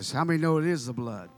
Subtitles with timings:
[0.00, 0.12] Jesus.
[0.12, 1.28] How many know it is the blood?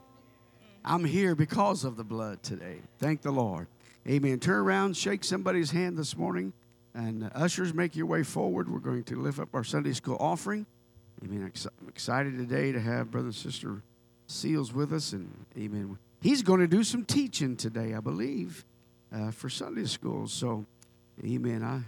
[0.84, 2.78] I'm here because of the blood today.
[2.98, 3.66] Thank the Lord.
[4.08, 4.38] Amen.
[4.38, 6.52] Turn around, shake somebody's hand this morning,
[6.94, 8.72] and ushers, make your way forward.
[8.72, 10.66] We're going to lift up our Sunday school offering.
[11.24, 11.52] Amen.
[11.80, 13.82] I'm excited today to have Brother and Sister
[14.28, 15.28] Seals with us, and
[15.58, 15.98] Amen.
[16.20, 18.64] He's going to do some teaching today, I believe,
[19.12, 20.28] uh, for Sunday school.
[20.28, 20.66] So,
[21.24, 21.64] Amen.
[21.64, 21.84] I'm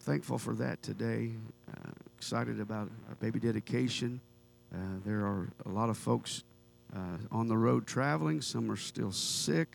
[0.00, 1.30] thankful for that today.
[1.70, 4.20] Uh, excited about our baby dedication.
[4.74, 6.42] Uh, there are a lot of folks
[6.94, 8.40] uh, on the road traveling.
[8.40, 9.68] Some are still sick.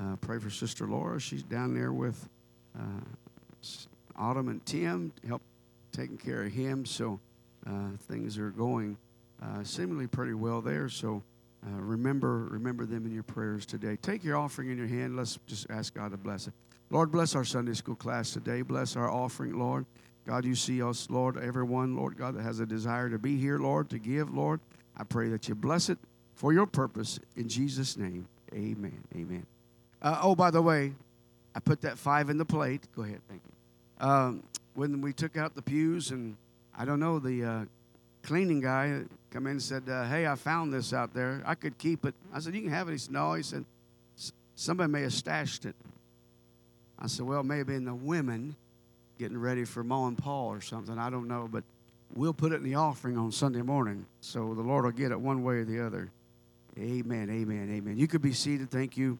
[0.00, 1.20] Uh, pray for Sister Laura.
[1.20, 2.28] She's down there with
[2.78, 3.00] uh,
[4.16, 5.42] Autumn and Tim, help
[5.90, 6.86] taking care of him.
[6.86, 7.18] So
[7.66, 8.96] uh, things are going
[9.64, 10.88] seemingly pretty well there.
[10.88, 11.22] So
[11.64, 13.96] remember, remember them in your prayers today.
[13.96, 15.16] Take your offering in your hand.
[15.16, 16.52] Let's just ask God to bless it.
[16.90, 18.62] Lord, bless our Sunday school class today.
[18.62, 19.84] Bless our offering, Lord.
[20.28, 23.58] God, you see us, Lord, everyone, Lord God, that has a desire to be here,
[23.58, 24.60] Lord, to give, Lord.
[24.94, 25.96] I pray that you bless it
[26.34, 27.18] for your purpose.
[27.34, 29.02] In Jesus' name, amen.
[29.16, 29.46] Amen.
[30.02, 30.92] Uh, oh, by the way,
[31.54, 32.86] I put that five in the plate.
[32.94, 34.06] Go ahead, thank you.
[34.06, 34.42] Um,
[34.74, 36.36] when we took out the pews, and
[36.76, 37.64] I don't know, the uh,
[38.22, 41.42] cleaning guy come in and said, uh, "Hey, I found this out there.
[41.46, 43.64] I could keep it." I said, "You can have it." He said, "No." He said,
[44.54, 45.74] "Somebody may have stashed it."
[46.98, 48.56] I said, "Well, maybe in the women
[49.18, 50.98] getting ready for and Paul or something.
[50.98, 51.64] I don't know, but
[52.14, 55.20] we'll put it in the offering on Sunday morning, so the Lord will get it
[55.20, 56.10] one way or the other."
[56.78, 57.28] Amen.
[57.28, 57.70] Amen.
[57.70, 57.96] Amen.
[57.96, 58.70] You could be seated.
[58.70, 59.18] Thank you.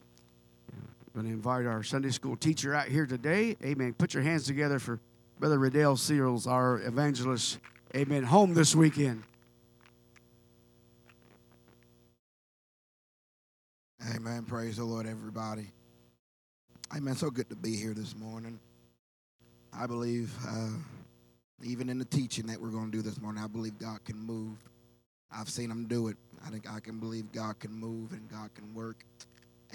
[0.72, 3.56] I'm going to invite our Sunday school teacher out here today.
[3.64, 3.94] Amen.
[3.94, 5.00] Put your hands together for
[5.40, 7.58] Brother Riddell Seals, our evangelist.
[7.96, 8.22] Amen.
[8.22, 9.24] Home this weekend.
[14.14, 14.44] Amen.
[14.44, 15.72] Praise the Lord, everybody.
[16.94, 17.16] Amen.
[17.16, 18.60] So good to be here this morning.
[19.72, 20.70] I believe, uh,
[21.62, 24.18] even in the teaching that we're going to do this morning, I believe God can
[24.18, 24.56] move.
[25.30, 26.16] I've seen Him do it.
[26.44, 29.04] I think I can believe God can move and God can work.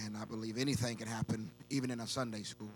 [0.03, 2.71] And I believe anything can happen, even in a Sunday school.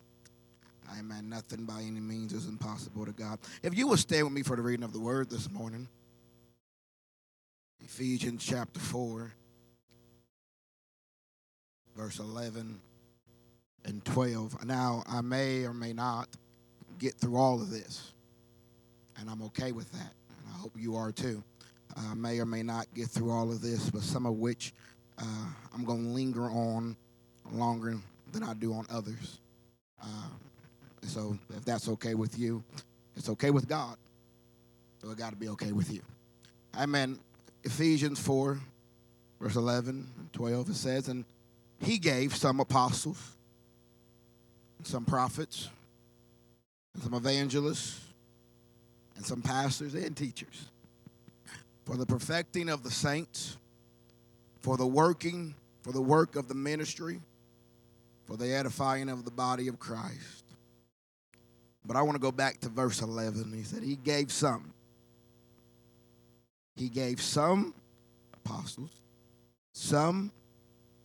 [0.97, 1.29] Amen.
[1.29, 3.39] Nothing by any means is impossible to God.
[3.63, 5.87] If you will stay with me for the reading of the word this morning,
[7.83, 9.33] Ephesians chapter 4,
[11.95, 12.79] verse 11
[13.85, 14.65] and 12.
[14.65, 16.29] Now, I may or may not
[16.99, 18.11] get through all of this,
[19.19, 20.13] and I'm okay with that.
[20.29, 21.43] And I hope you are too.
[21.95, 24.73] I may or may not get through all of this, but some of which
[25.17, 26.95] uh, I'm going to linger on
[27.51, 27.97] longer
[28.31, 29.39] than I do on others.
[30.01, 30.29] Uh,
[31.03, 32.63] so if that's okay with you,
[33.15, 33.97] it's okay with God.
[35.01, 36.01] So it got to be okay with you.
[36.77, 37.19] Amen.
[37.63, 38.59] Ephesians 4,
[39.39, 41.25] verse 11 and 12, it says, And
[41.79, 43.35] he gave some apostles,
[44.83, 45.69] some prophets,
[47.01, 48.01] some evangelists,
[49.15, 50.69] and some pastors and teachers
[51.85, 53.57] for the perfecting of the saints,
[54.59, 57.21] for the working, for the work of the ministry,
[58.25, 60.43] for the edifying of the body of Christ.
[61.85, 63.53] But I want to go back to verse 11.
[63.53, 64.73] He said, He gave some.
[66.75, 67.73] He gave some
[68.33, 68.91] apostles,
[69.71, 70.31] some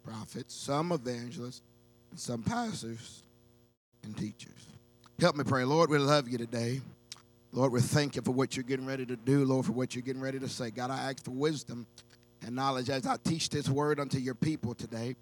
[0.03, 1.63] prophets, some evangelists,
[2.11, 3.23] and some pastors
[4.03, 4.72] and teachers.
[5.23, 5.63] Help me pray.
[5.63, 6.81] Lord, we love you today.
[7.53, 10.03] Lord, we thank you for what you're getting ready to do, Lord, for what you're
[10.03, 10.73] getting ready to say.
[10.73, 11.87] God, I ask for wisdom
[12.45, 15.15] and knowledge as I teach this word unto your people today.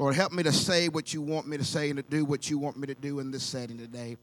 [0.00, 2.48] Lord, help me to say what you want me to say and to do what
[2.48, 4.16] you want me to do in this setting today.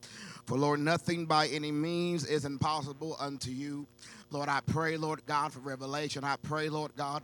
[0.48, 3.86] For, Lord, nothing by any means is impossible unto you.
[4.32, 6.24] Lord, I pray, Lord God, for revelation.
[6.24, 7.22] I pray, Lord God,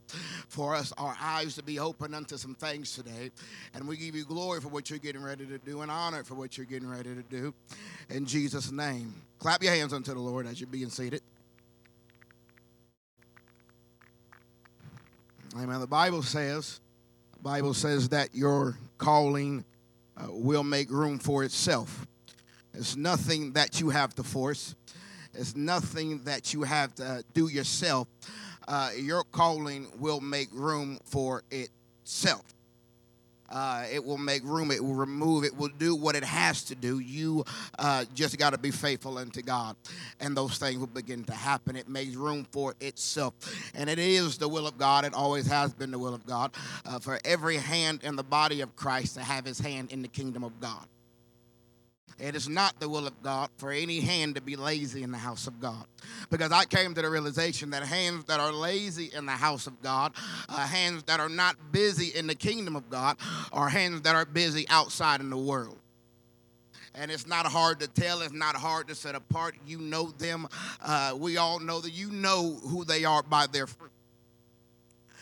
[0.49, 3.31] for us, our eyes to be open unto some things today.
[3.73, 6.35] And we give you glory for what you're getting ready to do and honor for
[6.35, 7.55] what you're getting ready to do.
[8.11, 9.15] In Jesus' name.
[9.39, 11.23] Clap your hands unto the Lord as you're being seated.
[15.57, 15.79] Amen.
[15.79, 16.81] The Bible says,
[17.43, 19.65] Bible says that your calling
[20.15, 22.07] uh, will make room for itself.
[22.73, 24.75] It's nothing that you have to force.
[25.33, 28.07] It's nothing that you have to do yourself.
[28.65, 32.45] Uh, your calling will make room for itself.
[33.53, 34.71] Uh, it will make room.
[34.71, 35.43] It will remove.
[35.43, 36.97] It will do what it has to do.
[36.97, 37.45] You
[37.77, 39.75] uh, just got to be faithful unto God,
[40.19, 41.75] and those things will begin to happen.
[41.75, 43.35] It makes room for itself,
[43.75, 45.05] and it is the will of God.
[45.05, 46.51] It always has been the will of God
[46.85, 50.07] uh, for every hand in the body of Christ to have His hand in the
[50.07, 50.87] kingdom of God.
[52.19, 55.17] It is not the will of God for any hand to be lazy in the
[55.17, 55.85] house of God.
[56.29, 59.81] Because I came to the realization that hands that are lazy in the house of
[59.81, 60.13] God,
[60.49, 63.17] uh, hands that are not busy in the kingdom of God,
[63.51, 65.77] are hands that are busy outside in the world.
[66.95, 69.55] And it's not hard to tell, it's not hard to set apart.
[69.65, 70.47] You know them.
[70.81, 73.91] Uh, we all know that you know who they are by their fruit.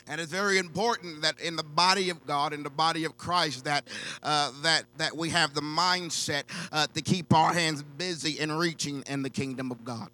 [0.08, 3.66] And it's very important that in the body of God, in the body of Christ,
[3.66, 3.88] that
[4.24, 9.04] uh, that that we have the mindset uh, to keep our hands busy in reaching
[9.08, 10.10] in the kingdom of God.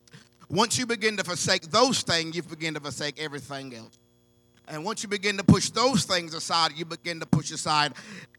[0.49, 3.97] Once you begin to forsake those things, you begin to forsake everything else.
[4.67, 7.93] And once you begin to push those things aside, you begin to push aside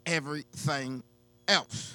[0.04, 1.02] everything
[1.46, 1.94] else.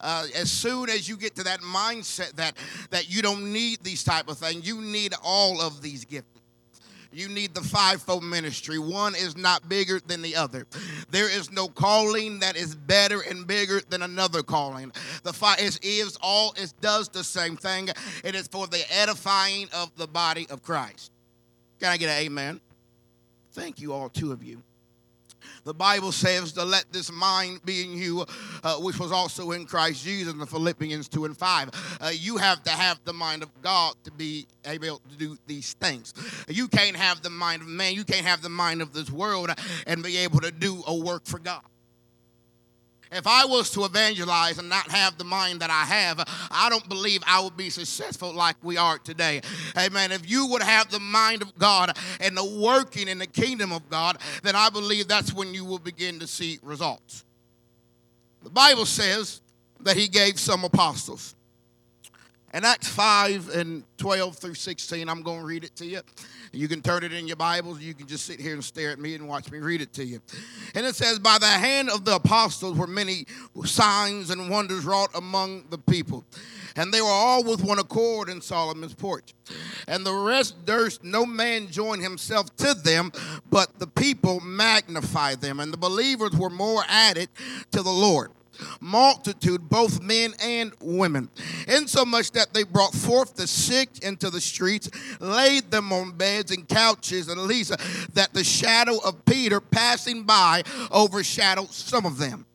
[0.00, 2.54] Uh, as soon as you get to that mindset that
[2.90, 6.39] that you don't need these type of things, you need all of these gifts.
[7.12, 8.78] You need the fivefold ministry.
[8.78, 10.66] One is not bigger than the other.
[11.10, 14.92] There is no calling that is better and bigger than another calling.
[15.24, 17.88] The five is, is all it does the same thing.
[18.22, 21.10] It is for the edifying of the body of Christ.
[21.80, 22.60] Can I get an amen?
[23.52, 24.62] Thank you, all two of you.
[25.64, 28.24] The Bible says to let this mind be in you,
[28.62, 31.98] uh, which was also in Christ Jesus in the Philippians 2 and 5.
[32.00, 35.74] Uh, you have to have the mind of God to be able to do these
[35.74, 36.14] things.
[36.48, 39.50] You can't have the mind of man, you can't have the mind of this world
[39.86, 41.62] and be able to do a work for God.
[43.12, 46.88] If I was to evangelize and not have the mind that I have, I don't
[46.88, 49.40] believe I would be successful like we are today.
[49.76, 50.12] Amen.
[50.12, 53.88] If you would have the mind of God and the working in the kingdom of
[53.90, 57.24] God, then I believe that's when you will begin to see results.
[58.44, 59.40] The Bible says
[59.80, 61.34] that He gave some apostles.
[62.52, 66.00] In Acts 5 and 12 through 16, I'm going to read it to you.
[66.52, 67.80] You can turn it in your Bibles.
[67.80, 70.04] You can just sit here and stare at me and watch me read it to
[70.04, 70.20] you.
[70.74, 73.26] And it says, By the hand of the apostles were many
[73.64, 76.24] signs and wonders wrought among the people.
[76.74, 79.32] And they were all with one accord in Solomon's porch.
[79.86, 83.12] And the rest durst no man join himself to them,
[83.48, 85.60] but the people magnified them.
[85.60, 87.28] And the believers were more added
[87.70, 88.32] to the Lord
[88.80, 91.28] multitude, both men and women,
[91.68, 94.90] insomuch that they brought forth the sick into the streets,
[95.20, 97.70] laid them on beds and couches, and least
[98.14, 102.46] that the shadow of Peter passing by overshadowed some of them.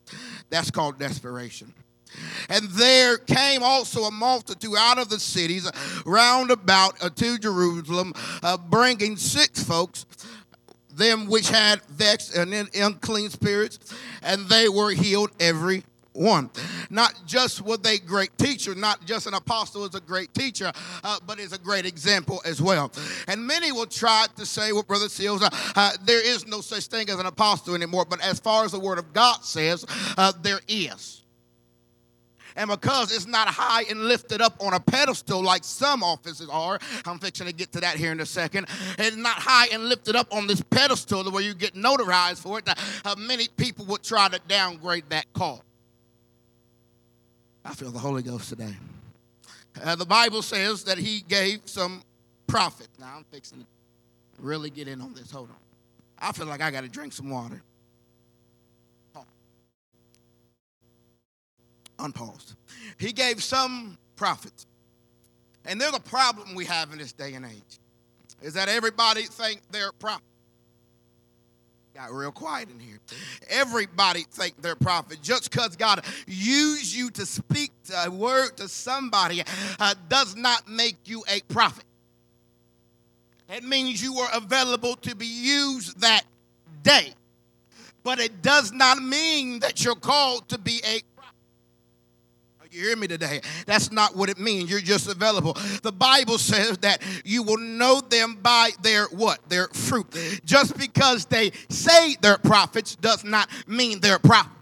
[0.50, 1.74] That's called desperation.
[2.48, 5.70] And there came also a multitude out of the cities
[6.04, 10.06] round about to Jerusalem, uh, bringing sick folks,
[10.96, 13.78] them which had vexed and unclean spirits,
[14.22, 15.84] and they were healed every
[16.16, 16.50] one.
[16.90, 20.72] Not just were they great teacher, not just an apostle is a great teacher,
[21.04, 22.90] uh, but is a great example as well.
[23.28, 26.86] And many will try to say, well, Brother Seals, uh, uh, there is no such
[26.86, 28.06] thing as an apostle anymore.
[28.08, 29.84] But as far as the Word of God says,
[30.16, 31.22] uh, there is.
[32.56, 36.78] And because it's not high and lifted up on a pedestal like some offices are,
[37.04, 38.66] I'm fixing to get to that here in a second.
[38.98, 42.68] It's not high and lifted up on this pedestal where you get notarized for it.
[43.04, 45.62] Uh, many people would try to downgrade that call.
[47.64, 48.74] I feel the Holy Ghost today.
[49.82, 52.02] Uh, the Bible says that he gave some
[52.46, 52.88] prophet.
[52.98, 53.66] Now I'm fixing to
[54.38, 55.30] really get in on this.
[55.30, 55.56] Hold on.
[56.18, 57.62] I feel like I got to drink some water.
[61.98, 62.54] Unpaused.
[62.98, 64.66] He gave some prophets.
[65.64, 67.78] And there's a problem we have in this day and age.
[68.42, 70.24] Is that everybody think they're prophets.
[71.94, 72.98] Got real quiet in here.
[73.48, 75.18] Everybody think they're prophet.
[75.22, 77.72] Just because God used you to speak
[78.04, 79.42] a word to somebody
[79.80, 81.84] uh, does not make you a prophet.
[83.48, 86.24] It means you were available to be used that
[86.82, 87.14] day.
[88.02, 91.00] But it does not mean that you're called to be a
[92.76, 93.40] you hear me today?
[93.66, 94.70] That's not what it means.
[94.70, 95.54] You're just available.
[95.82, 99.40] The Bible says that you will know them by their what?
[99.48, 100.06] Their fruit.
[100.44, 104.55] Just because they say they're prophets does not mean they're prophets.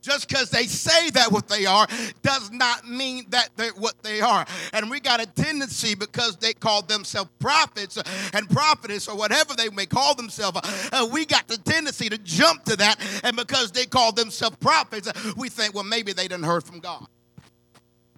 [0.00, 1.86] Just because they say that what they are
[2.22, 4.46] does not mean that they're what they are.
[4.72, 7.98] And we got a tendency because they call themselves prophets
[8.32, 10.58] and prophetess or whatever they may call themselves,
[10.92, 12.98] uh, we got the tendency to jump to that.
[13.24, 17.06] And because they call themselves prophets, we think, well, maybe they didn't heard from God.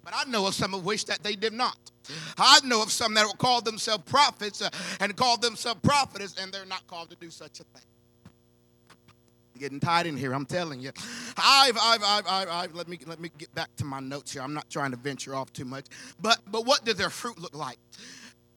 [0.03, 1.77] But I know of some of which that they did not.
[2.37, 6.51] I know of some that will call themselves prophets uh, and call themselves prophetess, and
[6.51, 7.83] they're not called to do such a thing
[9.59, 10.33] getting tight in here.
[10.33, 10.91] I'm telling you.
[11.37, 14.41] I've, I've, I've, I've, I've, let me let me get back to my notes here.
[14.41, 15.85] I'm not trying to venture off too much,
[16.21, 17.77] but but what does their fruit look like?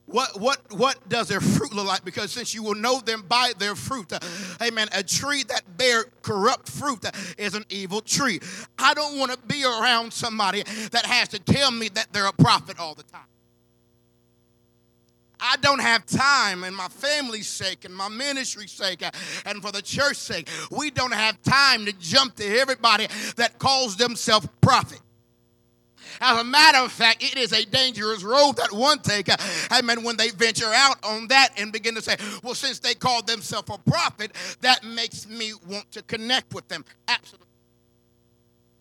[0.06, 2.04] What what what does their fruit look like?
[2.04, 4.20] Because since you will know them by their fruit, uh,
[4.62, 4.88] amen.
[4.92, 8.38] A tree that bear corrupt fruit uh, is an evil tree.
[8.78, 10.62] I don't want to be around somebody
[10.92, 13.26] that has to tell me that they're a prophet all the time.
[15.38, 19.02] I don't have time, and my family's sake, and my ministry's sake,
[19.44, 23.96] and for the church's sake, we don't have time to jump to everybody that calls
[23.96, 25.00] themselves prophet.
[26.20, 29.28] As a matter of fact, it is a dangerous road that one take.
[29.70, 30.02] Amen.
[30.02, 33.68] When they venture out on that and begin to say, well, since they call themselves
[33.70, 36.84] a prophet, that makes me want to connect with them.
[37.08, 37.46] Absolutely.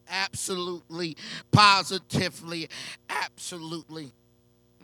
[0.07, 1.17] Absolutely,
[1.51, 2.69] positively,
[3.09, 4.13] absolutely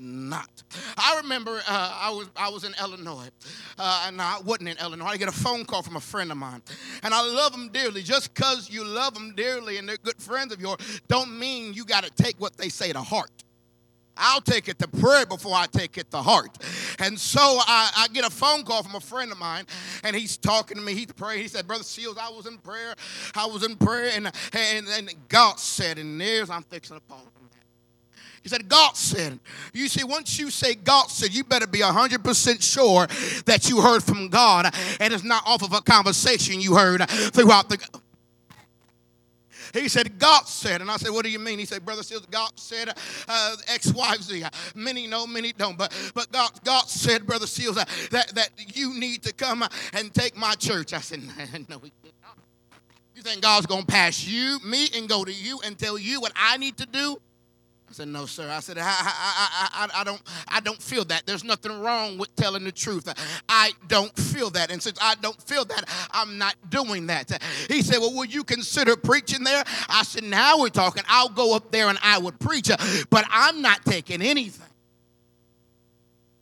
[0.01, 0.49] not.
[0.97, 3.29] I remember uh, I was I was in Illinois,
[3.77, 5.05] uh, and I wasn't in Illinois.
[5.05, 6.61] I get a phone call from a friend of mine,
[7.03, 8.01] and I love them dearly.
[8.01, 11.85] Just because you love them dearly and they're good friends of yours, don't mean you
[11.85, 13.29] got to take what they say to heart.
[14.17, 16.57] I'll take it to prayer before I take it to heart.
[16.99, 19.65] And so I, I, get a phone call from a friend of mine,
[20.03, 20.93] and he's talking to me.
[20.93, 21.41] He's praying.
[21.41, 22.93] He said, Brother Seals, I was in prayer.
[23.35, 27.25] I was in prayer, and, and, and God said, and there's, I'm fixing a pause.
[28.43, 29.39] He said, God said.
[29.73, 33.07] You see, once you say God said, you better be 100% sure
[33.45, 37.69] that you heard from God and it's not off of a conversation you heard throughout
[37.69, 37.77] the.
[39.73, 40.81] He said, God said.
[40.81, 41.59] And I said, What do you mean?
[41.59, 42.89] He said, Brother Seals, God said
[43.27, 44.43] uh, X, Y, Z.
[44.75, 45.77] Many know, many don't.
[45.77, 50.13] But but God, God said, Brother Seals, uh, that, that you need to come and
[50.13, 50.93] take my church.
[50.93, 51.21] I said,
[51.69, 52.37] No, he did not.
[53.15, 56.19] You think God's going to pass you, me, and go to you and tell you
[56.19, 57.21] what I need to do?
[57.91, 58.49] I said, no, sir.
[58.49, 61.25] I said, I, I, I, I, don't, I don't feel that.
[61.25, 63.13] There's nothing wrong with telling the truth.
[63.49, 64.71] I don't feel that.
[64.71, 67.43] And since I don't feel that, I'm not doing that.
[67.67, 69.65] He said, well, will you consider preaching there?
[69.89, 71.03] I said, now we're talking.
[71.09, 72.69] I'll go up there and I would preach,
[73.09, 74.70] but I'm not taking anything.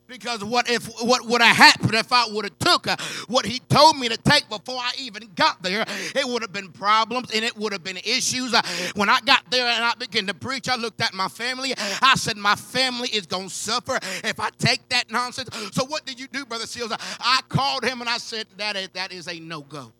[0.09, 2.97] Because what if what would have happened if I would have took uh,
[3.27, 5.85] what he told me to take before I even got there?
[6.15, 8.53] It would have been problems and it would have been issues.
[8.53, 8.63] Uh,
[8.95, 11.75] when I got there and I began to preach, I looked at my family.
[12.01, 16.19] I said, "My family is gonna suffer if I take that nonsense." So what did
[16.19, 16.91] you do, brother Seals?
[16.91, 19.93] I called him and I said, "That is that is a no go."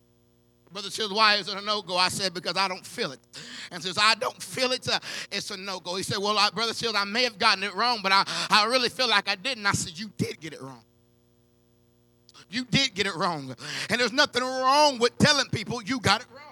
[0.72, 1.96] Brother says, why is it a no-go?
[1.96, 3.18] I said, because I don't feel it.
[3.72, 4.98] And says, I don't feel it, uh,
[5.32, 5.96] it's a no-go.
[5.96, 8.66] He said, well, I, Brother Seals, I may have gotten it wrong, but I, I
[8.66, 9.66] really feel like I didn't.
[9.66, 10.82] I said, you did get it wrong.
[12.50, 13.54] You did get it wrong.
[13.88, 16.49] And there's nothing wrong with telling people you got it wrong.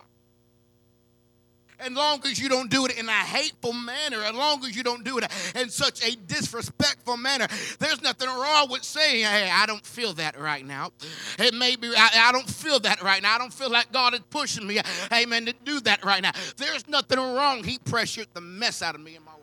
[1.80, 4.82] As long as you don't do it in a hateful manner, as long as you
[4.82, 7.46] don't do it in such a disrespectful manner,
[7.78, 10.90] there's nothing wrong with saying, hey, I don't feel that right now.
[11.38, 13.36] It may be, I, I don't feel that right now.
[13.36, 14.80] I don't feel like God is pushing me,
[15.12, 16.32] amen, to do that right now.
[16.56, 17.62] There's nothing wrong.
[17.62, 19.42] He pressured the mess out of me in my life.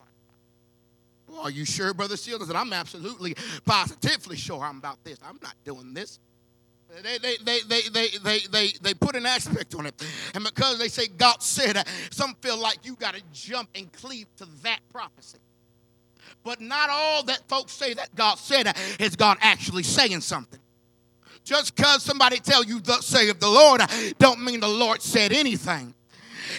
[1.27, 2.47] Well, are you sure, Brother Seals?
[2.47, 5.19] Said, I'm absolutely, positively sure I'm about this.
[5.25, 6.19] I'm not doing this.
[7.03, 10.01] They, they, they, they, they, they, they, they put an aspect on it.
[10.33, 14.27] And because they say God said, some feel like you got to jump and cleave
[14.37, 15.39] to that prophecy.
[16.43, 20.59] But not all that folks say that God said is God actually saying something.
[21.43, 23.81] Just because somebody tell you the say of the Lord
[24.17, 25.93] don't mean the Lord said anything.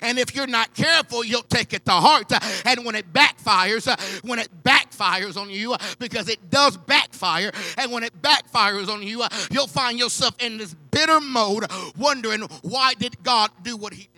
[0.03, 2.33] And if you're not careful, you'll take it to heart.
[2.67, 3.89] And when it backfires,
[4.23, 9.25] when it backfires on you, because it does backfire, and when it backfires on you,
[9.51, 11.65] you'll find yourself in this bitter mode,
[11.97, 14.11] wondering why did God do what He did.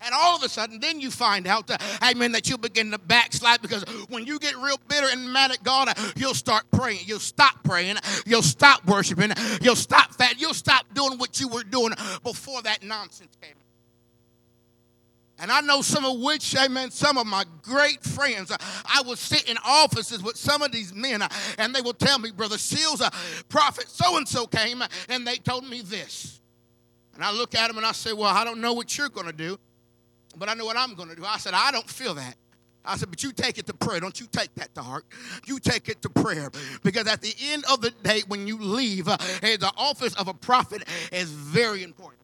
[0.00, 1.70] And all of a sudden, then you find out,
[2.02, 5.62] amen, that you begin to backslide because when you get real bitter and mad at
[5.62, 7.00] God, you'll start praying.
[7.06, 7.96] You'll stop praying.
[8.26, 9.32] You'll stop worshiping.
[9.62, 10.38] You'll stop fat.
[10.38, 13.54] You'll stop doing what you were doing before that nonsense came.
[15.38, 18.50] And I know some of which, amen, some of my great friends.
[18.50, 21.92] Uh, I would sit in offices with some of these men, uh, and they will
[21.92, 23.10] tell me, Brother Seals, a
[23.48, 26.40] prophet so and so came, and they told me this.
[27.14, 29.26] And I look at them and I say, Well, I don't know what you're going
[29.26, 29.58] to do,
[30.36, 31.24] but I know what I'm going to do.
[31.24, 32.36] I said, I don't feel that.
[32.86, 33.98] I said, but you take it to prayer.
[33.98, 35.04] Don't you take that to heart.
[35.46, 36.50] You take it to prayer.
[36.82, 40.34] Because at the end of the day, when you leave, uh, the office of a
[40.34, 42.20] prophet is very important.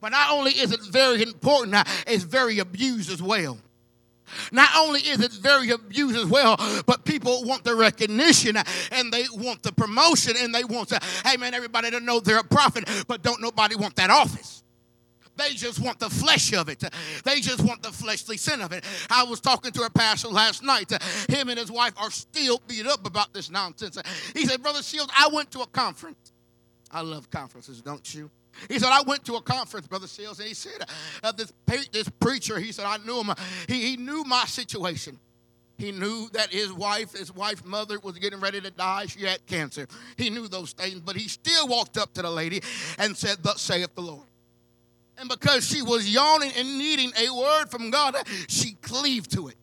[0.00, 3.58] But not only is it very important, it's very abused as well.
[4.52, 8.56] Not only is it very abused as well, but people want the recognition
[8.90, 12.38] and they want the promotion and they want to, hey man, everybody to know they're
[12.38, 14.62] a prophet, but don't nobody want that office.
[15.36, 16.84] They just want the flesh of it.
[17.24, 18.84] They just want the fleshly sin of it.
[19.10, 20.92] I was talking to a pastor last night.
[21.28, 23.98] Him and his wife are still beat up about this nonsense.
[24.32, 26.32] He said, Brother Seals, I went to a conference.
[26.90, 28.30] I love conferences, don't you?
[28.68, 30.88] He said, I went to a conference, Brother Seals, and he said,
[31.22, 31.52] uh, this,
[31.92, 33.34] this preacher, he said, I knew him.
[33.68, 35.18] He, he knew my situation.
[35.76, 39.06] He knew that his wife, his wife's mother, was getting ready to die.
[39.06, 39.88] She had cancer.
[40.16, 42.62] He knew those things, but he still walked up to the lady
[42.98, 44.26] and said, Thus saith the Lord.
[45.18, 48.16] And because she was yawning and needing a word from God,
[48.48, 49.56] she cleaved to it.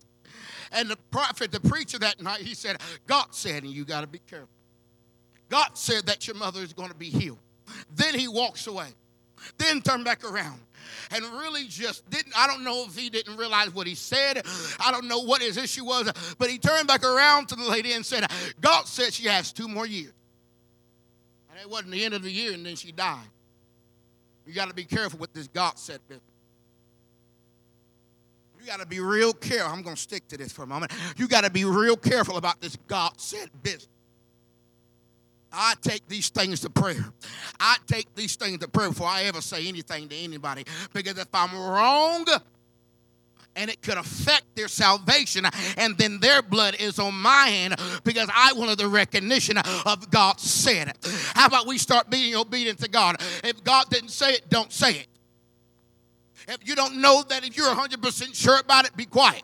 [0.71, 4.07] And the prophet, the preacher that night, he said, God said, and you got to
[4.07, 4.47] be careful.
[5.49, 7.39] God said that your mother is going to be healed.
[7.95, 8.87] Then he walks away.
[9.57, 10.59] then turned back around
[11.11, 12.33] and really just didn't.
[12.37, 14.45] I don't know if he didn't realize what he said.
[14.79, 17.93] I don't know what his issue was, but he turned back around to the lady
[17.93, 18.25] and said,
[18.59, 20.13] God said she has two more years.
[21.49, 23.27] And it wasn't the end of the year, and then she died.
[24.45, 26.25] You got to be careful with this God said business.
[28.59, 29.71] You got to be real careful.
[29.71, 30.91] I'm going to stick to this for a moment.
[31.17, 33.87] You got to be real careful about this God said business.
[35.51, 37.05] I take these things to prayer.
[37.59, 40.63] I take these things to prayer before I ever say anything to anybody.
[40.93, 42.25] Because if I'm wrong,
[43.55, 45.45] and it could affect their salvation,
[45.77, 50.39] and then their blood is on my hand because I wanted the recognition of God
[50.39, 50.97] said it.
[51.35, 53.17] How about we start being obedient to God?
[53.43, 55.07] If God didn't say it, don't say it.
[56.47, 59.43] If you don't know that if you're 100% sure about it, be quiet.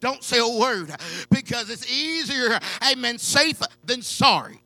[0.00, 0.90] Don't say a word
[1.30, 2.58] because it's easier,
[2.90, 4.60] amen, safe than sorry.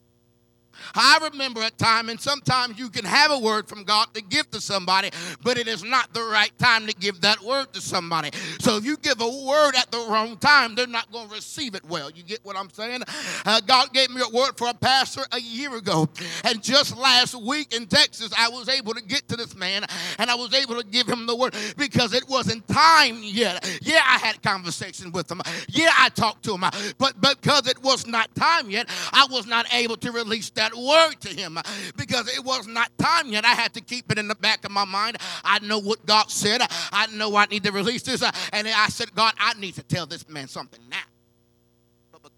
[0.94, 4.50] I remember a time, and sometimes you can have a word from God to give
[4.50, 5.11] to somebody,
[5.42, 8.31] but it is not the right time to give that word to somebody.
[8.61, 11.74] So if you give a word at the wrong time, they're not going to receive
[11.74, 12.11] it well.
[12.11, 13.03] You get what I'm saying?
[13.44, 16.09] Uh, God gave me a word for a pastor a year ago,
[16.44, 19.85] and just last week in Texas, I was able to get to this man,
[20.18, 23.66] and I was able to give him the word because it wasn't time yet.
[23.83, 25.40] Yeah, I had conversations with him.
[25.68, 26.64] Yeah, I talked to him,
[26.98, 31.21] but because it was not time yet, I was not able to release that word
[31.21, 31.59] to him
[31.97, 33.45] because it was not time yet.
[33.45, 35.19] I had to keep it in the back of my mind.
[35.45, 36.62] I know what God said.
[36.93, 38.23] I know I need to release this.
[38.53, 41.10] And I said, God, I need to tell this man something now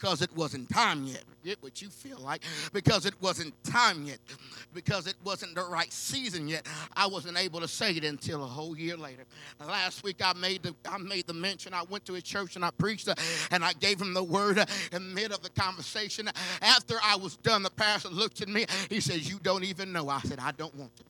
[0.03, 1.23] because it wasn't time yet.
[1.45, 4.19] Get what you feel like because it wasn't time yet,
[4.75, 6.67] because it wasn't the right season yet.
[6.97, 9.23] I wasn't able to say it until a whole year later.
[9.65, 11.73] Last week I made the I made the mention.
[11.73, 13.15] I went to a church and I preached uh,
[13.53, 16.29] and I gave him the word uh, in the mid of the conversation.
[16.61, 18.67] After I was done, the pastor looked at me.
[18.89, 21.05] He says, "You don't even know." I said, "I don't want to."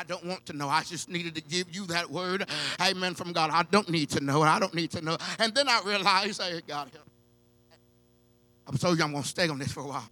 [0.00, 0.66] I don't want to know.
[0.66, 2.48] I just needed to give you that word.
[2.80, 3.50] Amen from God.
[3.52, 4.40] I don't need to know.
[4.40, 5.18] I don't need to know.
[5.38, 7.04] And then I realized, hey, God help.
[8.66, 10.08] I'm told you I'm going to stay on this for a while.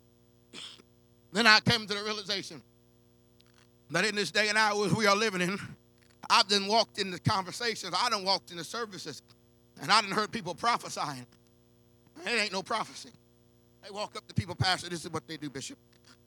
[1.33, 2.61] Then I came to the realization
[3.91, 5.59] that in this day and hour we are living in,
[6.29, 9.23] I've then walked in the conversations, I done walked in the services,
[9.81, 11.25] and I done heard people prophesying.
[12.27, 13.11] It ain't no prophecy.
[13.83, 15.79] They walk up to people, Pastor, this is what they do, Bishop.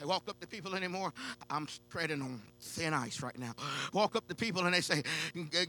[0.01, 1.13] They walk up to people anymore.
[1.47, 3.53] I'm treading on thin ice right now.
[3.93, 5.03] Walk up to people and they say,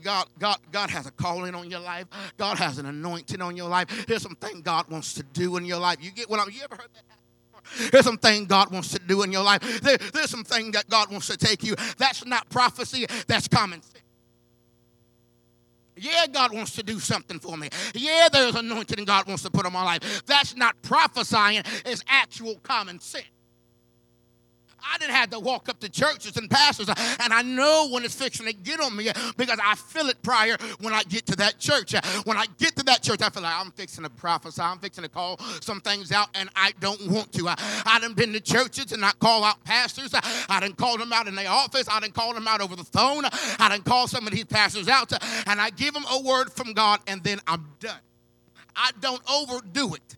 [0.03, 2.07] God, God, God has a calling on your life.
[2.39, 4.07] God has an anointing on your life.
[4.09, 5.99] Here's something God wants to do in your life.
[6.01, 7.91] You get what I'm you ever heard that?
[7.93, 9.83] There's something God wants to do in your life.
[9.83, 11.75] There, there's something that God wants to take you.
[11.99, 13.99] That's not prophecy, that's common sense.
[15.95, 17.69] Yeah, God wants to do something for me.
[17.95, 20.23] Yeah, there's anointing God wants to put on my life.
[20.25, 23.27] That's not prophesying, it's actual common sense.
[24.85, 28.15] I didn't have to walk up to churches and pastors, and I know when it's
[28.15, 31.59] fixing to get on me because I feel it prior when I get to that
[31.59, 31.95] church.
[32.25, 35.05] When I get to that church, I feel like I'm fixing to prophesy, I'm fixing
[35.05, 37.49] to call some things out, and I don't want to.
[37.49, 40.13] I, I done been to churches and I call out pastors.
[40.15, 41.89] I done called them out in their office.
[41.91, 43.25] I done called them out over the phone.
[43.25, 45.13] I done called some of these pastors out,
[45.47, 48.01] and I give them a word from God, and then I'm done.
[48.75, 50.17] I don't overdo it.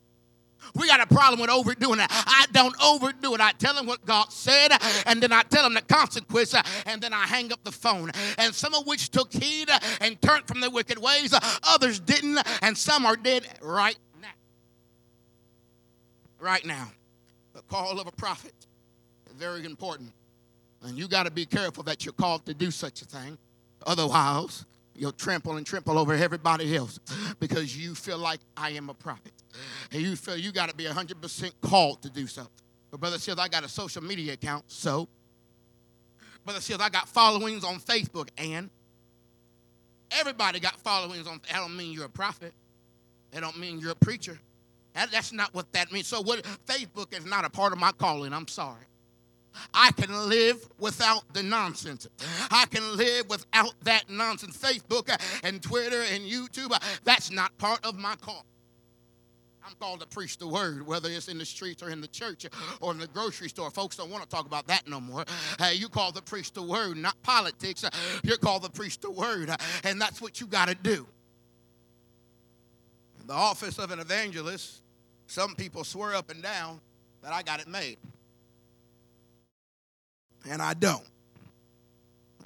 [0.75, 2.07] We got a problem with overdoing it.
[2.11, 3.41] I don't overdo it.
[3.41, 4.73] I tell them what God said,
[5.07, 6.55] and then I tell them the consequence,
[6.87, 8.11] and then I hang up the phone.
[8.39, 9.69] And some of which took heed
[10.01, 11.33] and turned from their wicked ways,
[11.63, 14.29] others didn't, and some are dead right now.
[16.41, 16.89] Right now.
[17.55, 18.55] The call of a prophet
[19.29, 20.13] is very important.
[20.83, 23.39] And you got to be careful that you're called to do such a thing.
[23.87, 24.65] Otherwise,
[24.97, 26.99] you'll trample and trample over everybody else
[27.41, 29.33] because you feel like I am a prophet
[29.93, 32.53] and you feel you got to be 100% called to do something.
[32.91, 35.09] But Brother Seals, I got a social media account, so.
[36.45, 38.71] Brother Seals, I got followings on Facebook, and
[40.11, 41.41] everybody got followings on.
[41.53, 42.53] I don't mean you're a prophet.
[43.33, 44.39] That don't mean you're a preacher.
[44.93, 46.07] That, that's not what that means.
[46.07, 46.45] So what?
[46.67, 48.33] Facebook is not a part of my calling.
[48.33, 48.85] I'm sorry.
[49.73, 52.07] I can live without the nonsense.
[52.51, 54.57] I can live without that nonsense.
[54.57, 58.45] Facebook and Twitter and YouTube, that's not part of my call.
[59.67, 62.45] I'm called to preach the word, whether it's in the streets or in the church
[62.83, 63.71] or in the grocery store.
[63.71, 65.25] Folks don't want to talk about that no more.
[65.59, 67.85] Hey, you called to preach the word, not politics.
[68.23, 69.51] You're called to preach the word,
[69.85, 71.07] and that's what you got to do.
[73.21, 74.83] In the office of an evangelist,
[75.27, 76.81] some people swear up and down
[77.23, 77.97] that I got it made.
[80.49, 81.05] And I don't.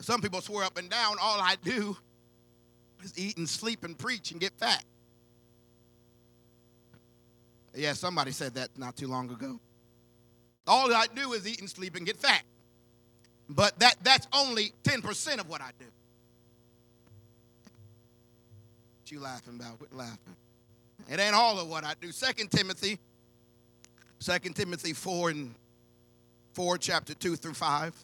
[0.00, 1.96] Some people swear up and down all I do
[3.02, 4.84] is eat and sleep and preach and get fat.
[7.74, 9.60] Yeah, somebody said that not too long ago.
[10.66, 12.42] All I do is eat and sleep and get fat.
[13.48, 15.86] But that, that's only 10% of what I do.
[19.00, 19.78] What you laughing about?
[19.78, 20.36] Quit laughing.
[21.08, 22.12] It ain't all of what I do.
[22.12, 22.98] Second Timothy,
[24.18, 25.54] Second Timothy 4 and
[26.54, 27.94] 4, chapter 2 through 5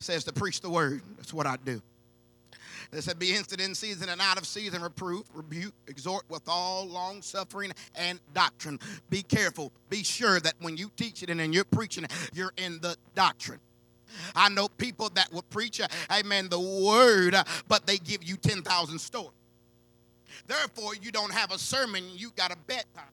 [0.00, 1.02] says to preach the word.
[1.16, 1.82] That's what I do.
[2.92, 6.86] It said, Be instant in season and out of season, reproof, rebuke, exhort with all
[6.86, 8.80] long suffering and doctrine.
[9.10, 9.72] Be careful.
[9.88, 13.60] Be sure that when you teach it and then you're preaching you're in the doctrine.
[14.34, 15.80] I know people that will preach,
[16.10, 17.36] amen, the word,
[17.68, 19.30] but they give you 10,000 stories.
[20.48, 23.04] Therefore, you don't have a sermon, you got a bedtime.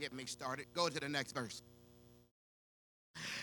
[0.00, 0.66] Get me started.
[0.74, 1.62] Go to the next verse.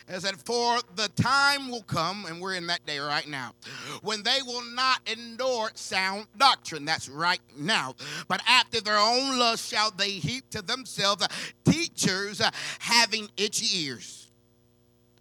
[0.08, 3.54] It said, For the time will come, and we're in that day right now,
[4.02, 6.86] when they will not endure sound doctrine.
[6.86, 7.96] That's right now.
[8.28, 11.28] But after their own lust shall they heap to themselves uh,
[11.64, 14.32] teachers uh, having itchy ears.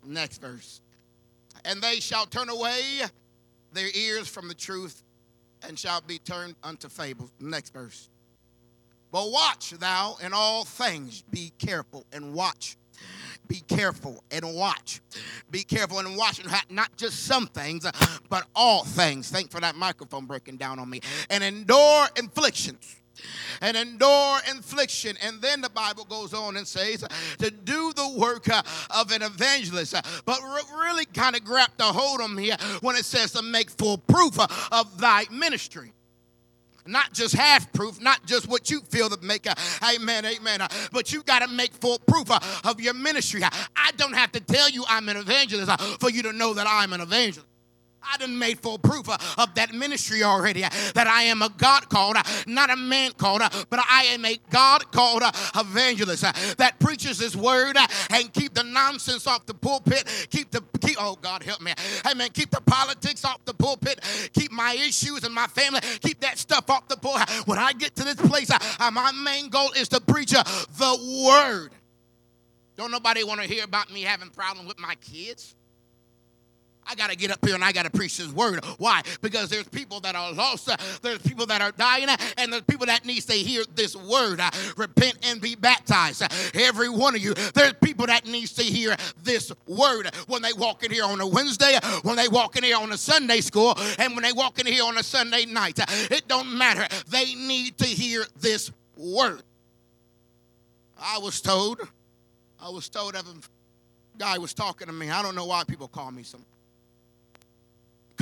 [0.05, 0.81] Next verse.
[1.65, 3.01] And they shall turn away
[3.73, 5.03] their ears from the truth
[5.67, 7.31] and shall be turned unto fables.
[7.41, 8.11] Next verse.
[9.11, 12.77] But watch thou in all things, be careful and watch
[13.47, 15.01] be careful and watch.
[15.51, 17.87] Be careful and watch, not just some things,
[18.29, 19.31] but all things.
[19.31, 21.01] Thank for that microphone breaking down on me.
[21.31, 22.97] And endure afflictions
[23.61, 25.17] and endure infliction.
[25.23, 27.05] And then the Bible goes on and says
[27.39, 29.95] to do the work uh, of an evangelist.
[30.25, 30.41] But
[30.77, 34.39] really kind of grabbed a hold on me when it says to make full proof
[34.39, 35.93] uh, of thy ministry
[36.87, 39.55] not just half proof, not just what you feel to make a
[39.95, 43.43] amen, amen, uh, but you got to make full proof uh, of your ministry.
[43.43, 46.67] I don't have to tell you I'm an evangelist uh, for you to know that
[46.69, 47.47] I'm an evangelist.
[48.13, 50.65] I done made full proof uh, of that ministry already.
[50.65, 54.25] Uh, that I am a God called, uh, not a man called, but I am
[54.25, 55.23] a God called
[55.57, 56.23] evangelist
[56.59, 57.77] that preaches His word
[58.11, 60.05] and keep the nonsense off the pulpit.
[60.31, 60.97] Keep the keep.
[60.99, 61.73] Oh God, help me.
[62.05, 64.01] Hey man, keep the politics off the pulpit.
[64.33, 65.81] Keep my issues and my family.
[66.01, 67.29] Keep that stuff off the pulpit.
[67.47, 71.73] When I get to this place, my main goal is to preach the word.
[72.77, 75.55] Don't nobody want to hear about me having problems with my kids.
[76.87, 78.65] I got to get up here and I got to preach His word.
[78.79, 79.03] Why?
[79.21, 80.69] Because there's people that are lost,
[81.03, 84.41] there's people that are dying, and there's people that needs to hear this word.
[84.77, 86.23] Repent and be baptized.
[86.55, 87.35] Every one of you.
[87.35, 91.27] There's people that needs to hear this word when they walk in here on a
[91.27, 94.67] Wednesday, when they walk in here on a Sunday school, and when they walk in
[94.67, 95.79] here on a Sunday night.
[96.11, 96.87] It don't matter.
[97.09, 99.43] They need to hear this word.
[101.01, 101.81] I was told,
[102.61, 103.35] I was told of a
[104.19, 105.11] guy was talking to me.
[105.11, 106.45] I don't know why people call me some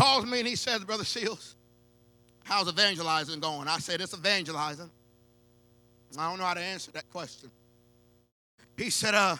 [0.03, 1.55] calls me and he says, Brother Seals,
[2.45, 3.69] how's evangelizing going?
[3.69, 4.91] I said, It's evangelizing.
[6.19, 7.51] I don't know how to answer that question.
[8.77, 9.37] He said, uh,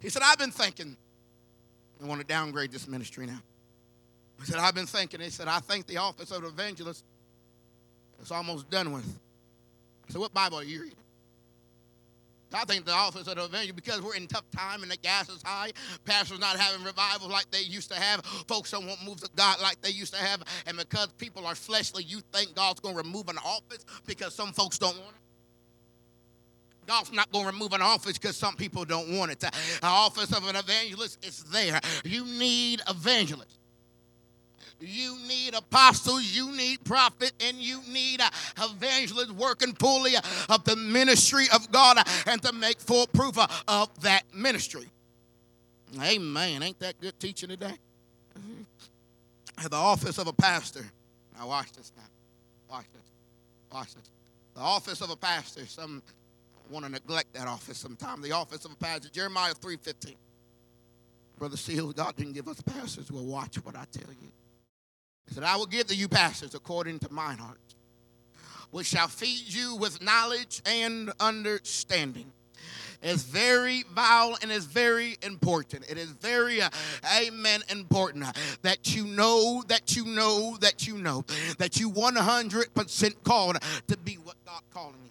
[0.00, 0.96] he said, I've been thinking.
[2.02, 3.38] I want to downgrade this ministry now.
[4.40, 5.20] He said, I've been thinking.
[5.20, 7.04] He said, I think the office of evangelist
[8.20, 9.06] is almost done with.
[10.08, 10.98] I said, What Bible are you reading?
[12.54, 15.28] I think the office of the evangelist, because we're in tough time and the gas
[15.28, 15.72] is high,
[16.04, 19.60] pastors not having revivals like they used to have, folks don't want moves of God
[19.60, 23.02] like they used to have, and because people are fleshly, you think God's going to
[23.02, 25.16] remove an office because some folks don't want it?
[26.86, 29.40] God's not going to remove an office because some people don't want it.
[29.40, 29.50] The
[29.82, 31.80] office of an evangelist is there.
[32.04, 33.58] You need evangelists
[34.82, 38.20] you need apostles, you need prophet, and you need
[38.58, 40.14] evangelists working fully
[40.48, 44.88] of the ministry of God and to make full proof of that ministry.
[46.00, 46.62] Amen.
[46.62, 47.74] Ain't that good teaching today?
[49.62, 50.84] The office of a pastor.
[51.38, 52.02] Now watch this now.
[52.68, 53.02] Watch this.
[53.72, 54.10] Watch this.
[54.54, 55.66] The office of a pastor.
[55.66, 56.02] Some
[56.70, 58.22] want to neglect that office sometimes.
[58.22, 59.10] The office of a pastor.
[59.10, 60.14] Jeremiah 3.15.
[61.38, 63.10] Brother Seals, God didn't give us pastors.
[63.10, 64.30] Well, watch what I tell you.
[65.28, 67.58] Said, I will give to you pastors according to mine heart,
[68.70, 72.32] which shall feed you with knowledge and understanding.
[73.02, 75.90] It's very vital and it's very important.
[75.90, 76.68] It is very, uh,
[77.18, 78.26] amen, important
[78.62, 81.24] that you know, that you know, that you know,
[81.58, 83.58] that you 100% called
[83.88, 85.10] to be what God calling you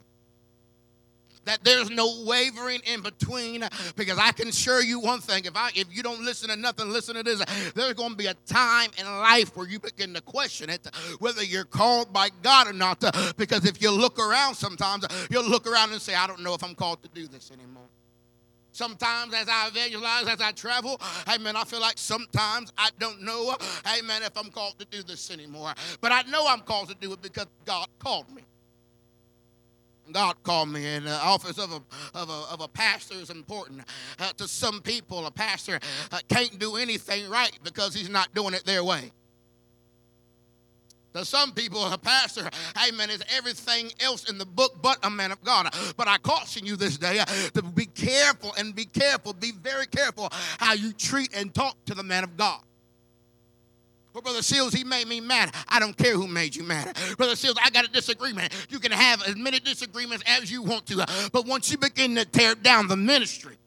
[1.46, 3.64] that there's no wavering in between
[3.96, 6.90] because I can assure you one thing if I if you don't listen to nothing
[6.90, 10.22] listen to this there's going to be a time in life where you begin to
[10.22, 10.88] question it
[11.20, 13.00] whether you're called by God or not
[13.38, 16.64] because if you look around sometimes you'll look around and say I don't know if
[16.64, 17.88] I'm called to do this anymore
[18.74, 23.22] Sometimes as I evangelize, as I travel, hey amen, I feel like sometimes I don't
[23.22, 25.74] know, hey amen, if I'm called to do this anymore.
[26.00, 28.44] But I know I'm called to do it because God called me.
[30.12, 33.82] God called me, and the office of a, of a, of a pastor is important.
[34.20, 35.80] Uh, to some people, a pastor
[36.12, 39.12] uh, can't do anything right because he's not doing it their way.
[41.14, 42.50] To some people, a pastor,
[42.88, 45.74] amen, is everything else in the book but a man of God.
[45.98, 49.88] But I caution you this day uh, to be careful and be careful, be very
[49.88, 52.62] careful how you treat and talk to the man of God.
[54.14, 55.56] Well, Brother Seals, he made me mad.
[55.70, 56.98] I don't care who made you mad.
[57.18, 58.54] Brother Seals, I got a disagreement.
[58.70, 61.06] You can have as many disagreements as you want to.
[61.32, 63.58] But once you begin to tear down the ministry,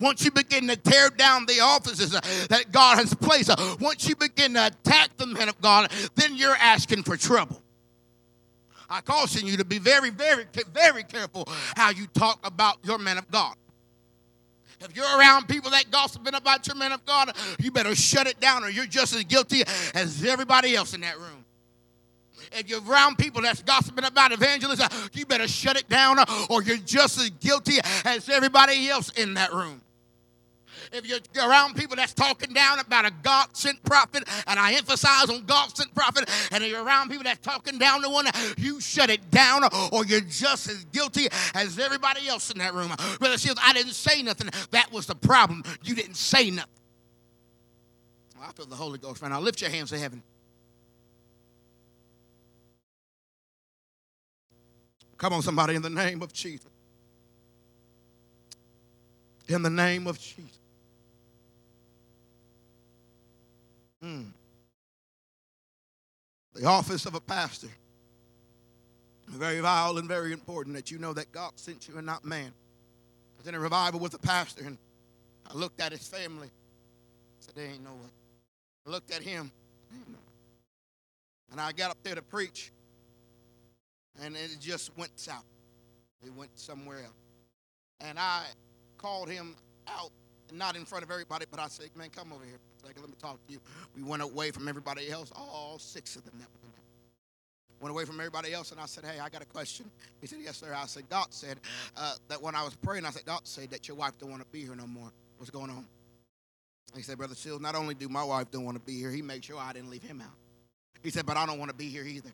[0.00, 4.08] once you begin to tear down the offices uh, that God has placed, uh, once
[4.08, 7.62] you begin to attack the men of God, then you're asking for trouble.
[8.88, 13.18] I caution you to be very, very, very careful how you talk about your men
[13.18, 13.56] of God.
[14.80, 18.40] If you're around people that gossiping about your men of God, you better shut it
[18.40, 19.62] down or you're just as guilty
[19.94, 21.44] as everybody else in that room.
[22.52, 26.18] If you're around people that's gossiping about evangelists, you better shut it down
[26.50, 29.80] or you're just as guilty as everybody else in that room
[30.96, 35.28] if you're around people that's talking down about a God sent prophet, and I emphasize
[35.30, 38.80] on God sent prophet, and if you're around people that's talking down to one, you
[38.80, 42.92] shut it down, or you're just as guilty as everybody else in that room.
[43.18, 44.48] Brother Seals, I didn't say nothing.
[44.70, 45.62] That was the problem.
[45.84, 46.72] You didn't say nothing.
[48.42, 49.40] I feel the Holy Ghost right now.
[49.40, 50.22] Lift your hands to heaven.
[55.18, 56.70] Come on, somebody, in the name of Jesus.
[59.48, 60.55] In the name of Jesus.
[64.04, 64.32] Mm.
[66.54, 67.68] The office of a pastor.
[69.28, 72.52] Very vile and very important that you know that God sent you and not man.
[72.52, 74.78] I was in a revival with a pastor and
[75.50, 76.48] I looked at his family.
[76.48, 78.10] I said, There ain't no way.
[78.86, 79.50] I looked at him.
[81.50, 82.72] And I got up there to preach.
[84.22, 85.44] And it just went south.
[86.24, 87.14] It went somewhere else.
[88.00, 88.44] And I
[88.98, 89.56] called him
[89.86, 90.10] out,
[90.52, 92.58] not in front of everybody, but I said, Man, come over here.
[92.84, 93.60] Let me talk to you.
[93.96, 96.34] We went away from everybody else, all six of them
[97.80, 99.90] Went away from everybody else, and I said, Hey, I got a question.
[100.20, 100.74] He said, Yes, sir.
[100.74, 101.58] I said, God said
[101.96, 104.42] uh, that when I was praying, I said, God said that your wife don't want
[104.42, 105.12] to be here no more.
[105.36, 105.86] What's going on?
[106.94, 109.20] He said, Brother Seals, not only do my wife don't want to be here, he
[109.20, 110.34] made sure I didn't leave him out.
[111.02, 112.30] He said, But I don't want to be here either.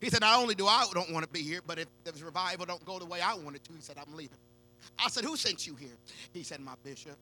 [0.00, 2.66] He said, Not only do I don't want to be here, but if this revival
[2.66, 4.38] don't go the way I want it to, he said, I'm leaving.
[4.98, 5.96] I said, Who sent you here?
[6.32, 7.16] He said, My bishop.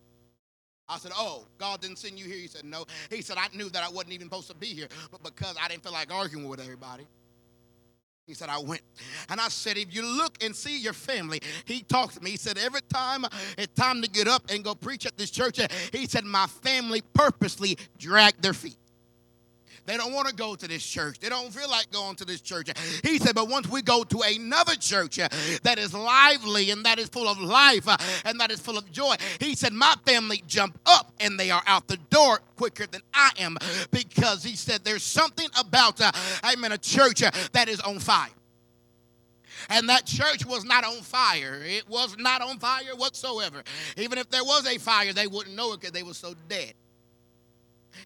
[0.93, 2.37] I said, Oh, God didn't send you here.
[2.37, 2.85] He said, No.
[3.11, 5.69] He said, I knew that I wasn't even supposed to be here, but because I
[5.69, 7.07] didn't feel like arguing with everybody.
[8.27, 8.83] He said, I went.
[9.29, 12.31] And I said, if you look and see your family, he talked to me.
[12.31, 13.25] He said, every time
[13.59, 15.59] it's time to get up and go preach at this church,
[15.93, 18.77] he said, my family purposely dragged their feet.
[19.85, 21.19] They don't want to go to this church.
[21.19, 22.69] They don't feel like going to this church.
[23.03, 25.29] He said, but once we go to another church uh,
[25.65, 28.91] that is lively and that is full of life uh, and that is full of
[28.93, 33.01] joy, he said, my family jump up and they are out the door quicker than
[33.13, 33.57] I am
[33.91, 36.13] because he said, there's something about, uh,
[36.45, 38.29] I'm in a church uh, that is on fire.
[39.69, 41.61] And that church was not on fire.
[41.65, 43.63] It was not on fire whatsoever.
[43.97, 46.75] Even if there was a fire, they wouldn't know it because they were so dead.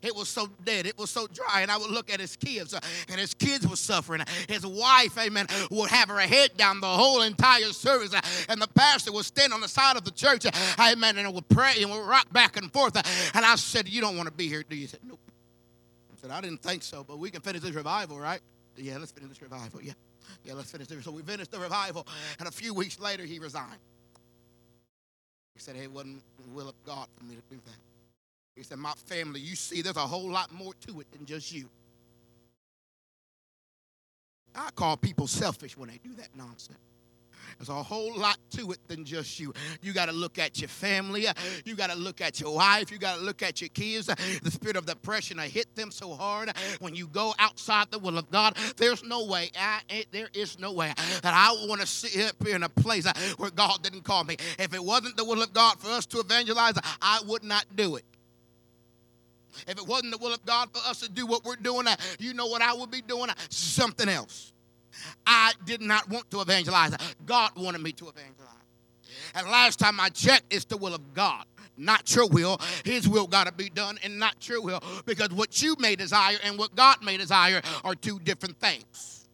[0.02, 0.86] It was so dead.
[0.86, 1.60] It was so dry.
[1.62, 4.22] And I would look at his kids, uh, and his kids were suffering.
[4.48, 8.14] His wife, amen, would have her head down the whole entire service.
[8.14, 11.32] Uh, and the pastor would stand on the side of the church, uh, amen, and
[11.34, 12.96] would pray and would rock back and forth.
[13.34, 14.82] And I said, You don't want to be here, do you?
[14.82, 15.20] He said, Nope.
[16.12, 18.40] I said, I didn't think so, but we can finish this revival, right?
[18.76, 19.82] Yeah, let's finish this revival.
[19.82, 19.92] Yeah.
[20.44, 21.04] Yeah, let's finish this.
[21.04, 22.06] So we finished the revival,
[22.38, 23.80] and a few weeks later, he resigned.
[25.54, 27.95] He said, Hey, it wasn't the will of God for me to do that.
[28.56, 31.52] He said, My family, you see, there's a whole lot more to it than just
[31.52, 31.68] you.
[34.54, 36.78] I call people selfish when they do that nonsense.
[37.58, 39.54] There's a whole lot to it than just you.
[39.80, 41.26] You got to look at your family.
[41.64, 42.90] You got to look at your wife.
[42.90, 44.06] You got to look at your kids.
[44.06, 46.50] The spirit of depression I hit them so hard.
[46.80, 49.50] When you go outside the will of God, there's no way.
[49.58, 50.92] I, eh, there is no way
[51.22, 54.36] that I want to sit up here in a place where God didn't call me.
[54.58, 57.96] If it wasn't the will of God for us to evangelize, I would not do
[57.96, 58.04] it.
[59.66, 61.96] If it wasn't the will of God for us to do what we're doing, uh,
[62.18, 63.30] you know what I would be doing?
[63.48, 64.52] Something else.
[65.26, 66.96] I did not want to evangelize.
[67.24, 68.32] God wanted me to evangelize.
[69.34, 71.44] And last time I checked, it's the will of God
[71.76, 72.60] not your will.
[72.84, 76.38] His will got to be done and not your will because what you may desire
[76.44, 79.28] and what God may desire are two different things.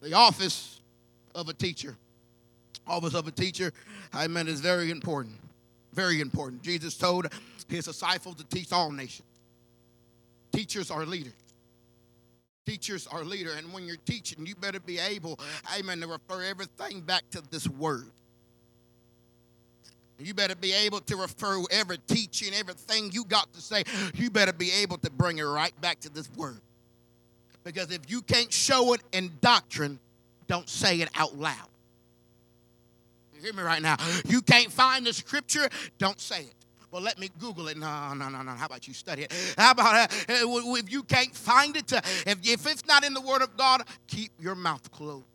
[0.00, 0.80] The office
[1.34, 1.96] of a teacher,
[2.86, 3.72] office of a teacher,
[4.12, 5.36] I mean, is very important.
[5.98, 6.62] Very important.
[6.62, 7.26] Jesus told
[7.68, 9.26] his disciples to teach all nations.
[10.52, 11.32] Teachers are leaders.
[12.64, 15.40] teachers are leader, and when you're teaching, you better be able,
[15.76, 18.12] amen, to refer everything back to this word.
[20.20, 23.82] You better be able to refer every teaching, everything you got to say,
[24.14, 26.60] you better be able to bring it right back to this word.
[27.64, 29.98] Because if you can't show it in doctrine,
[30.46, 31.67] don't say it out loud.
[33.38, 33.96] You hear me right now?
[34.26, 36.54] You can't find the scripture, don't say it.
[36.90, 37.76] Well, let me Google it.
[37.76, 38.50] No, no, no, no.
[38.52, 39.54] How about you study it?
[39.56, 43.20] How about uh, if you can't find it, uh, if, if it's not in the
[43.20, 45.26] Word of God, keep your mouth closed.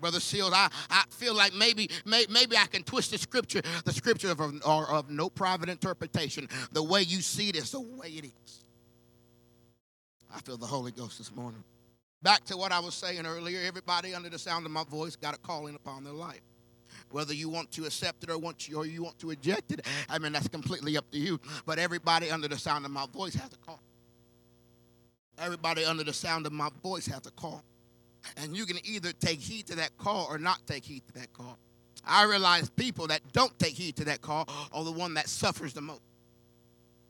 [0.00, 3.60] Brother Seals, I, I feel like maybe, may, maybe I can twist the scripture.
[3.84, 6.48] The scripture of, are of no private interpretation.
[6.72, 8.64] The way you see it is the way it is.
[10.34, 11.64] I feel the Holy Ghost this morning.
[12.26, 15.36] Back to what I was saying earlier, everybody under the sound of my voice got
[15.36, 16.40] a calling upon their life.
[17.12, 19.86] Whether you want to accept it or want you, or you want to reject it,
[20.08, 21.38] I mean that's completely up to you.
[21.66, 23.80] But everybody under the sound of my voice has a call.
[25.38, 27.62] Everybody under the sound of my voice has a call.
[28.38, 31.32] And you can either take heed to that call or not take heed to that
[31.32, 31.56] call.
[32.04, 35.74] I realize people that don't take heed to that call are the one that suffers
[35.74, 36.02] the most.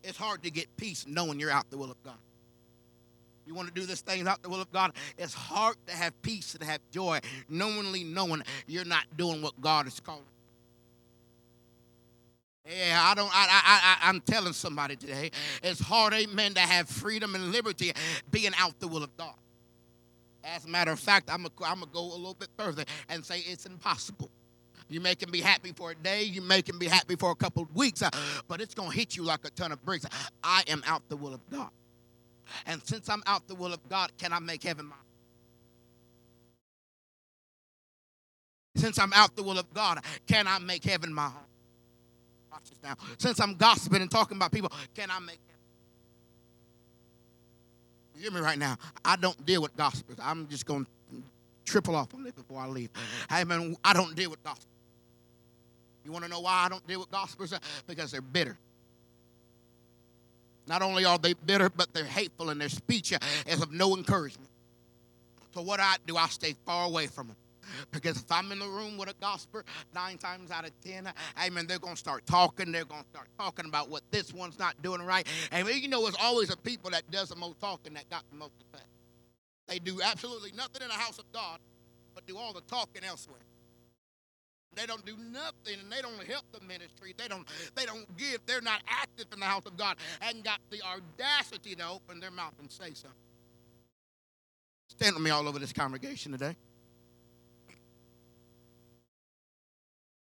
[0.04, 2.18] It's hard to get peace knowing you're out the will of God.
[3.46, 4.92] You want to do this thing out the will of God?
[5.16, 9.86] It's hard to have peace and have joy, knowingly knowing you're not doing what God
[9.86, 10.24] is calling.
[12.68, 13.30] Yeah, I don't.
[13.32, 15.30] I, I, I, I'm telling somebody today,
[15.62, 17.92] it's hard, amen, to have freedom and liberty
[18.32, 19.34] being out the will of God.
[20.42, 23.40] As a matter of fact, I'm going to go a little bit further and say
[23.46, 24.30] it's impossible.
[24.88, 27.34] You may can be happy for a day, you may can be happy for a
[27.34, 28.10] couple of weeks, uh,
[28.48, 30.06] but it's going to hit you like a ton of bricks.
[30.42, 31.70] I am out the will of God.
[32.66, 34.98] And since I'm out the will of God, can I make heaven mine?
[38.76, 41.42] Since I'm out the will of God, can I make heaven my home?
[42.52, 42.94] Watch this now.
[43.18, 45.38] Since I'm gossiping and talking about people, can I make
[48.14, 48.76] you hear me right now?
[49.04, 50.16] I don't deal with gossipers.
[50.22, 50.90] I'm just going to
[51.64, 52.90] triple off on this before I leave.
[53.30, 54.66] Hey, man, I don't deal with gossipers.
[56.04, 57.52] You want to know why I don't deal with gossipers?
[57.86, 58.56] Because they're bitter.
[60.66, 63.12] Not only are they bitter, but they're hateful, and their speech
[63.46, 64.50] is of no encouragement.
[65.54, 67.36] So what I do, I stay far away from them.
[67.90, 69.64] Because if I'm in the room with a gossiper,
[69.94, 71.08] nine times out of ten,
[71.44, 72.70] amen, they're going to start talking.
[72.70, 75.26] They're going to start talking about what this one's not doing right.
[75.50, 78.36] And you know, it's always the people that does the most talking that got the
[78.36, 78.86] most effect.
[79.66, 81.58] They do absolutely nothing in the house of God,
[82.14, 83.40] but do all the talking elsewhere.
[84.76, 87.14] They don't do nothing, and they don't help the ministry.
[87.16, 87.48] They don't.
[87.74, 88.40] They don't give.
[88.46, 92.30] They're not active in the house of God, and got the audacity to open their
[92.30, 93.10] mouth and say something.
[94.88, 96.56] Stand with me all over this congregation today.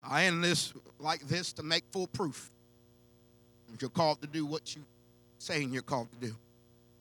[0.04, 2.52] I end this like this to make full proof.
[3.74, 4.86] If you're called to do what you're
[5.40, 6.36] saying you're called to do.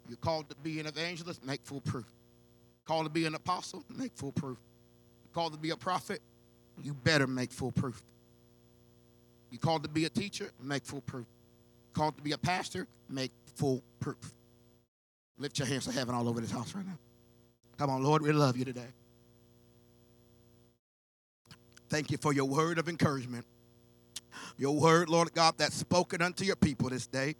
[0.08, 2.06] You're called to be an evangelist, make full proof.
[2.84, 4.58] Called to be an apostle, make full proof.
[5.32, 6.22] Called to be a prophet,
[6.82, 8.02] you better make full proof.
[9.50, 11.26] You called to be a teacher, make full proof.
[11.92, 14.34] Called to be a pastor, make full proof.
[15.38, 16.98] Lift your hands to heaven all over this house right now.
[17.78, 18.88] Come on, Lord, we love you today.
[21.88, 23.44] Thank you for your word of encouragement.
[24.58, 27.36] Your word, Lord God, that's spoken unto your people this day.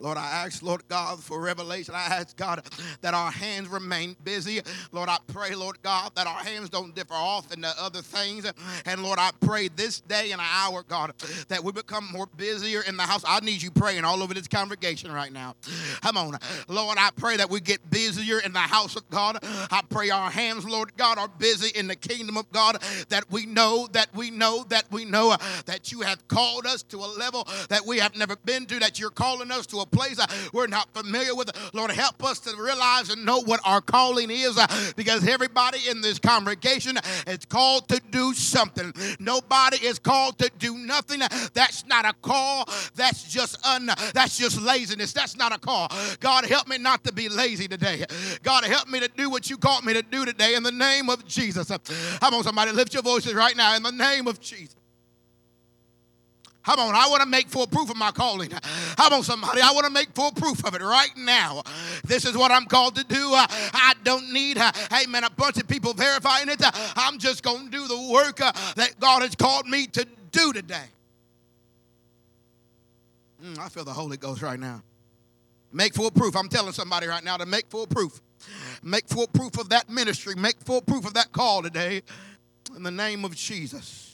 [0.00, 1.94] Lord, I ask, Lord God, for revelation.
[1.94, 2.62] I ask, God,
[3.00, 4.60] that our hands remain busy.
[4.92, 8.50] Lord, I pray, Lord God, that our hands don't differ off into other things.
[8.86, 11.12] And Lord, I pray this day and hour, God,
[11.48, 13.24] that we become more busier in the house.
[13.26, 15.56] I need you praying all over this congregation right now.
[16.02, 16.38] Come on.
[16.68, 19.38] Lord, I pray that we get busier in the house of God.
[19.42, 23.46] I pray our hands, Lord God, are busy in the kingdom of God, that we
[23.46, 27.08] know, that we know, that we know uh, that you have called us to a
[27.18, 30.26] level that we have never been to, that you're calling us to a place uh,
[30.52, 31.50] we're not familiar with.
[31.74, 34.66] Lord, help us to realize and know what our calling is uh,
[34.96, 38.92] because everybody in this congregation is called to do something.
[39.18, 41.20] Nobody is called to do nothing.
[41.54, 42.68] That's not a call.
[42.94, 45.12] That's just un that's just laziness.
[45.12, 45.88] That's not a call.
[46.20, 48.04] God help me not to be lazy today.
[48.42, 51.08] God help me to do what you called me to do today in the name
[51.08, 51.68] of Jesus.
[52.20, 54.76] Come on, somebody, lift your voices right now in the name of Jesus.
[56.68, 58.50] Come on, I want to make full proof of my calling.
[58.50, 61.62] Come on, somebody, I want to make full proof of it right now.
[62.04, 63.32] This is what I'm called to do.
[63.32, 66.60] I don't need, hey man, a bunch of people verifying it.
[66.94, 70.84] I'm just going to do the work that God has called me to do today.
[73.42, 74.82] Mm, I feel the Holy Ghost right now.
[75.72, 76.36] Make full proof.
[76.36, 78.20] I'm telling somebody right now to make full proof.
[78.82, 80.34] Make full proof of that ministry.
[80.34, 82.02] Make full proof of that call today
[82.76, 84.07] in the name of Jesus.